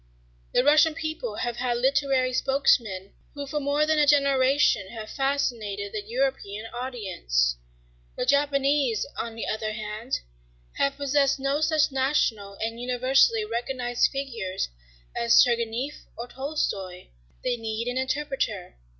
[0.51, 5.93] The Russian people have had literary spokesmen who for more than a generation have fascinated
[5.93, 7.55] the European audience.
[8.15, 10.21] The Japanese, on the other hand,
[10.77, 14.69] have possessed no such national and universally recognized figures
[15.15, 17.09] as Turgenieff or Tolstoy.
[17.43, 18.77] They need an interpreter.